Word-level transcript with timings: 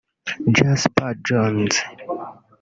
Jasper 0.55 1.13
Johns 1.21 1.77